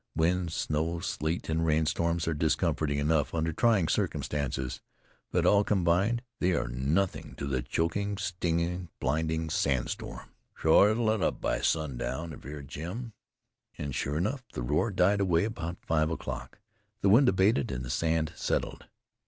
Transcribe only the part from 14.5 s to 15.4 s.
the roar died